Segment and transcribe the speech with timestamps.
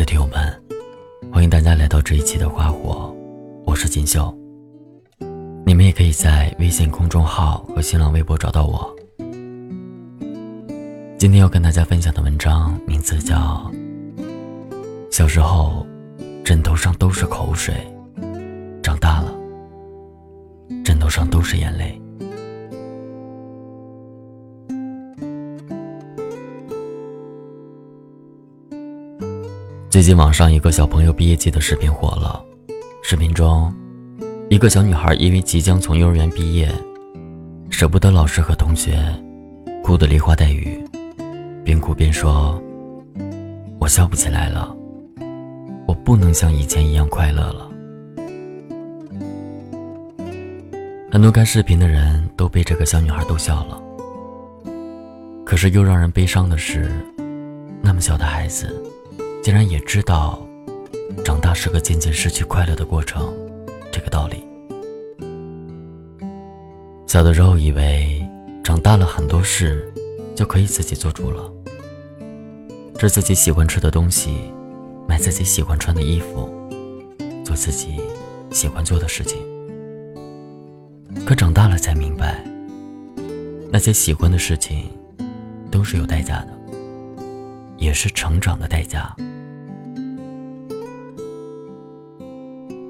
[0.00, 0.62] 的听友们，
[1.30, 3.14] 欢迎大家来到这一期的花火，
[3.66, 4.34] 我是锦绣。
[5.66, 8.96] 你们也可以在微信公众号和新浪微博找到我。
[11.18, 13.70] 今天要跟大家分享的文章名字叫
[15.10, 15.86] 《小时候
[16.42, 17.74] 枕头上都是口水，
[18.82, 19.30] 长大了
[20.82, 22.00] 枕头上都是眼泪》。
[30.00, 32.42] 最近网上一个小朋友毕业季的视频火了，
[33.02, 33.70] 视频中，
[34.48, 36.72] 一个小女孩因为即将从幼儿园毕业，
[37.68, 38.98] 舍不得老师和同学，
[39.84, 40.82] 哭得梨花带雨，
[41.62, 42.58] 边哭边说
[43.78, 44.74] ：“我笑不起来了，
[45.86, 47.70] 我不能像以前一样快乐了。”
[51.12, 53.78] 很多看视频的人都被这个小女孩逗笑了，
[55.44, 56.90] 可是又让人悲伤的是，
[57.82, 58.82] 那么小的孩子。
[59.42, 60.38] 竟然也知道，
[61.24, 63.34] 长大是个渐渐失去快乐的过程，
[63.90, 64.44] 这个道理。
[67.06, 68.22] 小的时候以为，
[68.62, 69.90] 长大了很多事
[70.36, 71.50] 就可以自己做主了，
[72.98, 74.30] 吃自己喜欢吃的东西，
[75.08, 76.48] 买自己喜欢穿的衣服，
[77.42, 77.98] 做自己
[78.50, 79.38] 喜欢做的事情。
[81.26, 82.44] 可长大了才明白，
[83.72, 84.90] 那些喜欢的事情，
[85.70, 86.48] 都是有代价的，
[87.78, 89.16] 也是成长的代价。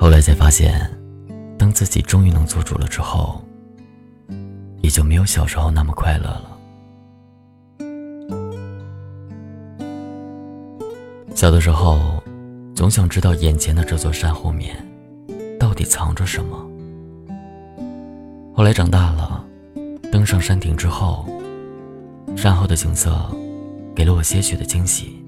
[0.00, 0.90] 后来才发现，
[1.58, 3.44] 当自己终于能做主了之后，
[4.80, 6.56] 也就没有小时候那么快乐了。
[11.34, 12.22] 小的时候，
[12.74, 14.74] 总想知道眼前的这座山后面，
[15.58, 16.66] 到底藏着什么。
[18.54, 19.44] 后来长大了，
[20.10, 21.28] 登上山顶之后，
[22.34, 23.14] 山后的景色，
[23.94, 25.22] 给了我些许的惊喜，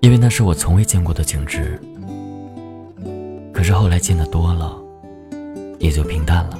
[0.00, 1.78] 因为那是我从未见过的景致。
[3.56, 4.76] 可是后来见的多了，
[5.78, 6.58] 也就平淡了。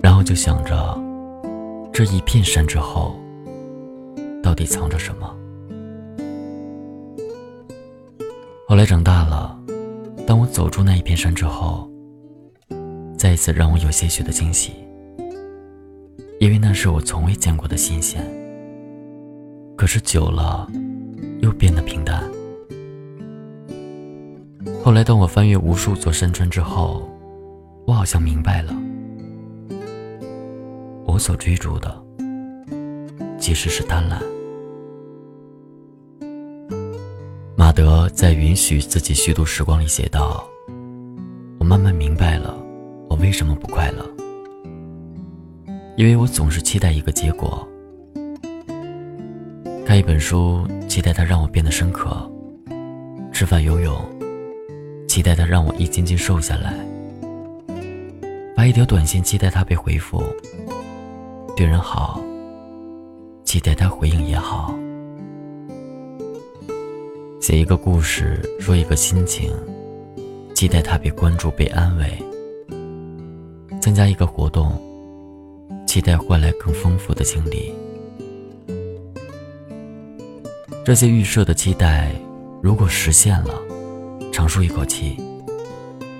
[0.00, 0.96] 然后就想着，
[1.92, 3.18] 这一片山之后，
[4.40, 5.28] 到底藏着什么？
[8.68, 9.58] 后来长大了，
[10.24, 11.90] 当我走出那一片山之后，
[13.18, 14.74] 再一次让我有些许的惊喜，
[16.38, 18.24] 因为那是我从未见过的新鲜。
[19.76, 20.64] 可是久了，
[21.40, 22.22] 又变得平淡。
[24.84, 27.06] 后来，当我翻越无数座山川之后，
[27.86, 28.74] 我好像明白了，
[31.04, 32.02] 我所追逐的
[33.38, 34.22] 其实是贪婪。
[37.54, 40.42] 马德在《允许自己虚度时光》里写道
[41.60, 42.56] ：“我慢慢明白了，
[43.10, 44.08] 我为什么不快乐，
[45.96, 47.68] 因为我总是期待一个结果。
[49.84, 52.08] 看一本书，期待它让我变得深刻；
[53.32, 53.94] 吃饭、游泳。”
[55.18, 56.72] 期待他让我一斤斤瘦下来，
[58.54, 60.22] 发一条短信，期待他被回复；
[61.56, 62.22] 对人好，
[63.42, 64.72] 期待他回应也好；
[67.40, 69.52] 写一个故事，说一个心情，
[70.54, 72.06] 期待他被关注、被安慰；
[73.80, 74.80] 参加一个活动，
[75.84, 77.74] 期待换来更丰富的经历。
[80.84, 82.12] 这些预设的期待，
[82.62, 83.67] 如果实现了。
[84.38, 85.16] 长舒一口气。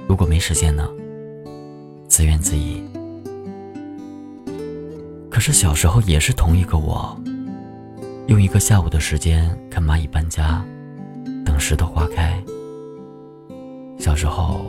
[0.09, 0.91] 如果没时间呢？
[2.09, 2.83] 自怨自艾。
[5.31, 7.17] 可是小时候也是同一个我，
[8.27, 10.67] 用一个下午的时间看蚂蚁搬家，
[11.47, 12.43] 等石头花开。
[14.01, 14.63] 小时候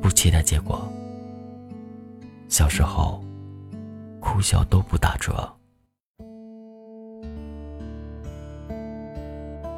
[0.00, 0.92] 不期待结果，
[2.48, 3.22] 小时候
[4.18, 5.48] 哭笑都不打折。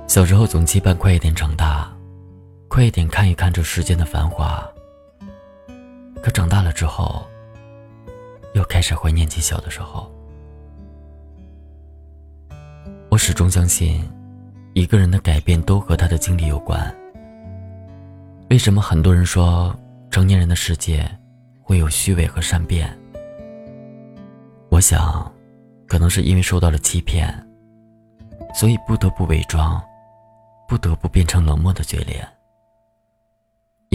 [0.09, 1.94] 小时候总期盼快一点长大。
[2.75, 4.69] 快一点看一看这世间的繁华。
[6.21, 7.25] 可长大了之后，
[8.55, 10.13] 又开始怀念起小的时候。
[13.11, 14.03] 我始终相信，
[14.73, 16.93] 一个人的改变都和他的经历有关。
[18.51, 19.73] 为什么很多人说
[20.11, 21.09] 成年人的世界
[21.63, 22.93] 会有虚伪和善变？
[24.69, 25.33] 我想，
[25.87, 27.33] 可能是因为受到了欺骗，
[28.53, 29.81] 所以不得不伪装，
[30.67, 32.29] 不得不变成冷漠的嘴脸。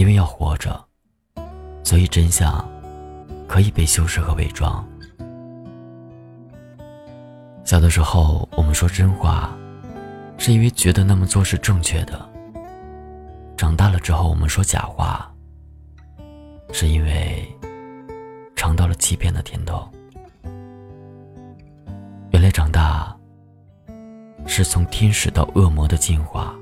[0.00, 0.82] 因为要活着，
[1.84, 2.66] 所以真相
[3.46, 4.82] 可以被修饰和伪装。
[7.66, 9.54] 小的时候，我们说真话，
[10.38, 12.18] 是因为觉得那么做是正确的；
[13.58, 15.30] 长大了之后，我们说假话，
[16.72, 17.46] 是因为
[18.56, 19.86] 尝到了欺骗的甜头。
[22.30, 23.14] 原来长大
[24.46, 26.54] 是从天使到恶魔的进化，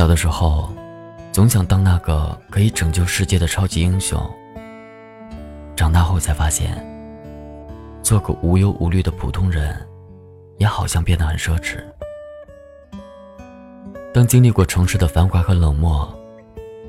[0.00, 0.70] 小的时候，
[1.30, 4.18] 总想当那个可以拯救世界的超级英雄。
[5.76, 6.82] 长大后才发现，
[8.02, 9.78] 做个无忧无虑的普通人，
[10.56, 11.84] 也好像变得很奢侈。
[14.14, 16.10] 当经历过城市的繁华和冷漠，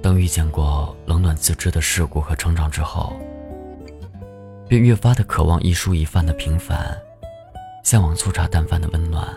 [0.02, 3.12] 当遇见过冷暖自知的世故和成长之后，
[4.70, 6.98] 便越发的渴望一蔬一饭的平凡，
[7.84, 9.28] 向往粗茶淡饭的温暖。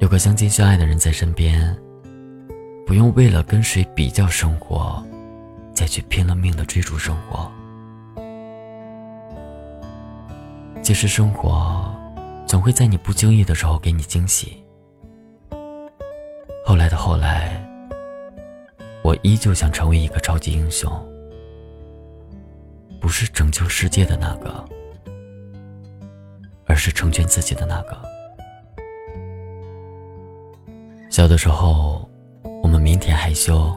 [0.00, 1.76] 有个相亲相爱的人在身边，
[2.86, 5.04] 不用为了跟谁比较生活，
[5.74, 7.50] 再去拼了命的追逐生活。
[10.82, 11.92] 其实生活
[12.46, 14.64] 总会在你不经意的时候给你惊喜。
[16.64, 17.60] 后来的后来，
[19.02, 20.90] 我依旧想成为一个超级英雄，
[23.00, 24.64] 不是拯救世界的那个，
[26.66, 28.00] 而是成全自己的那个。
[31.18, 32.08] 小的时候，
[32.62, 33.76] 我们腼腆害羞，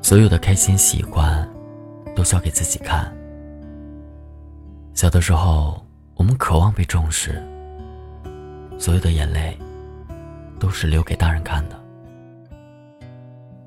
[0.00, 1.44] 所有的开心喜欢，
[2.14, 3.12] 都笑给自己看。
[4.94, 7.42] 小的时候，我们渴望被重视，
[8.78, 9.58] 所有的眼泪，
[10.60, 11.76] 都是留给大人看的。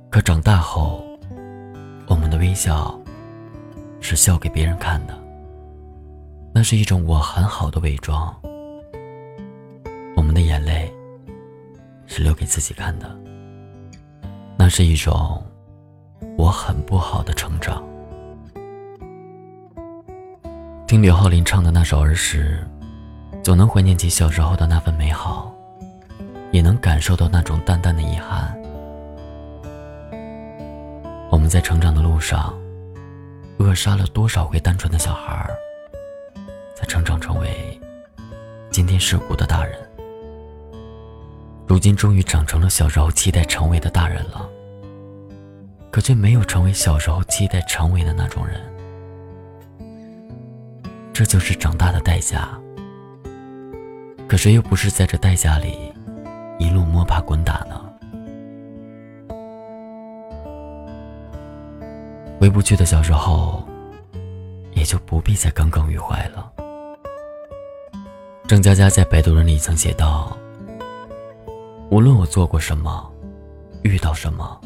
[0.10, 1.04] 可长大后，
[2.08, 2.98] 我们的微笑，
[4.00, 5.14] 是笑给别人看的。
[6.54, 8.34] 那是一种我很好的伪装。
[10.16, 10.75] 我们的眼泪。
[12.16, 13.14] 是留给自己看的，
[14.58, 15.46] 那是一种
[16.38, 17.84] 我很不好的成长。
[20.88, 22.66] 听刘浩林唱的那首《儿时》，
[23.44, 25.54] 总能怀念起小时候的那份美好，
[26.52, 28.58] 也能感受到那种淡淡的遗憾。
[31.30, 32.58] 我们在成长的路上，
[33.58, 35.50] 扼杀了多少回单纯的小孩，
[36.78, 37.78] 在成长成为
[38.72, 39.85] 今天世故的大人。
[41.68, 44.48] 如今终于长成了小时候期待成为的大人了，
[45.92, 48.62] 可却没有成为小时候期待成为的那种人。
[51.12, 52.50] 这就是长大的代价。
[54.28, 55.92] 可谁又不是在这代价里
[56.60, 57.82] 一路摸爬滚打呢？
[62.40, 63.68] 回不去的小时候，
[64.74, 66.52] 也就不必再耿耿于怀了。
[68.48, 70.38] 郑佳佳在《摆渡人》里曾写道。
[71.96, 73.10] 无论我做过什么，
[73.84, 74.60] 遇到什么，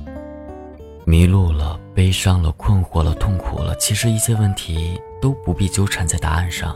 [1.05, 6.75] 迷路了、悲伤了、困惑了、痛苦了，其实一切问题都不必纠缠在答案上。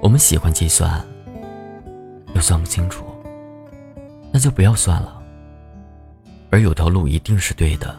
[0.00, 1.04] 我们喜欢计算，
[2.34, 3.04] 又算不清楚，
[4.32, 5.22] 那就不要算了。
[6.50, 7.94] 而有条路一定是对的，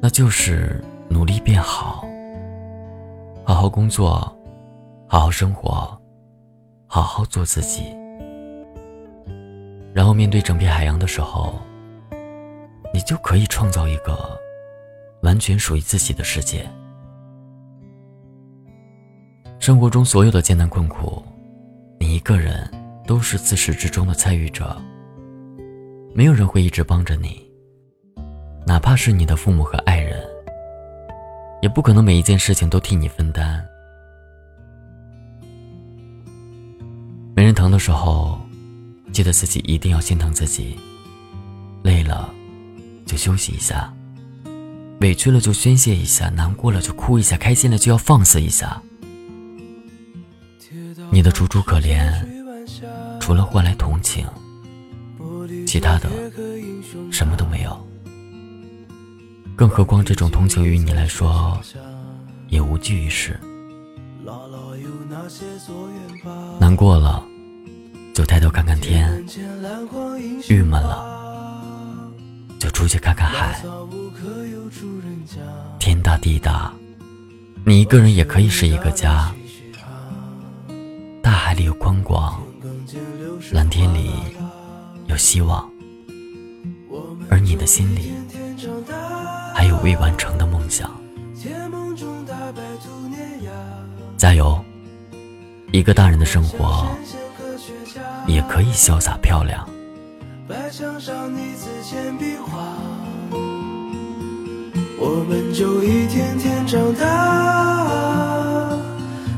[0.00, 2.06] 那就是努力变好，
[3.44, 4.32] 好好工作，
[5.08, 6.00] 好好生活，
[6.86, 7.92] 好好做自己。
[9.94, 11.54] 然后面对整片海洋的时候，
[12.92, 14.36] 你就可以创造一个
[15.22, 16.68] 完全属于自己的世界。
[19.60, 21.22] 生活中所有的艰难困苦，
[22.00, 22.68] 你一个人
[23.06, 24.76] 都是自始至终的参与者。
[26.12, 27.40] 没有人会一直帮着你，
[28.66, 30.20] 哪怕是你的父母和爱人，
[31.62, 33.64] 也不可能每一件事情都替你分担。
[37.36, 38.43] 没人疼的时候。
[39.14, 40.76] 记得自己一定要心疼自己，
[41.84, 42.34] 累了
[43.06, 43.94] 就休息一下，
[45.02, 48.82] 委屈了就宣泄一下，难过了就哭一下，开心了就要放肆一下。
[51.12, 52.12] 你的楚楚可怜，
[53.20, 54.26] 除了换来同情，
[55.64, 56.10] 其他的
[57.12, 57.86] 什么都没有。
[59.54, 61.56] 更何况这种同情于你来说
[62.48, 63.38] 也无济于事。
[66.58, 67.24] 难过了。
[68.14, 69.10] 就抬头看看天，
[70.48, 71.04] 郁闷了，
[72.60, 73.60] 就出去看看海。
[75.80, 76.72] 天大地大，
[77.66, 79.34] 你一个人也可以是一个家。
[81.20, 82.40] 大海里有宽广，
[83.50, 84.12] 蓝天里
[85.08, 85.68] 有希望，
[87.28, 88.12] 而你的心里
[89.52, 90.88] 还有未完成的梦想。
[94.16, 94.64] 加油，
[95.72, 96.86] 一个大人的生活。
[98.26, 99.68] 也可以潇洒漂亮。
[100.46, 102.76] 白墙上你字铅笔画
[104.98, 108.76] 我们就一天天长大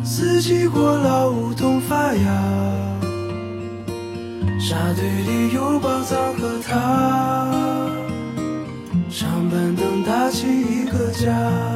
[0.03, 2.77] 四季过老梧桐发芽。
[4.59, 7.49] 沙堆里有宝藏和他
[9.09, 11.76] 长板凳搭起一个家。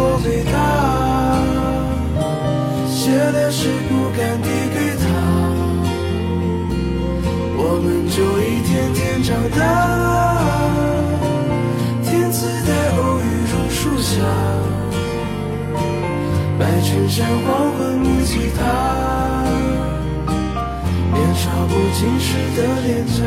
[0.00, 0.56] 多伟大，
[2.88, 5.04] 写的诗不敢递给他，
[7.58, 9.28] 我们就一天天长
[9.58, 9.60] 大。
[12.02, 14.10] 天自带偶遇榕树下，
[16.58, 18.58] 白衬衫黄昏木吉他，
[21.12, 23.20] 年少不经事的脸颊。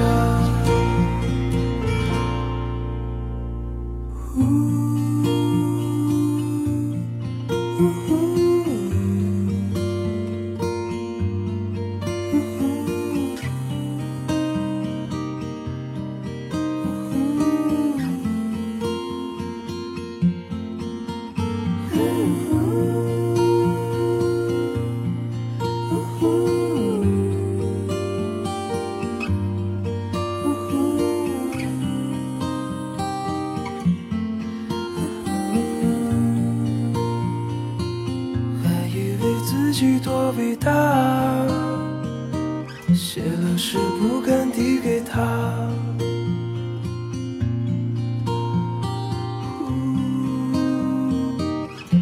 [42.95, 45.69] 写了诗不敢递给他，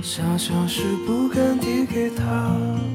[0.03, 2.90] 想想是不敢递给他。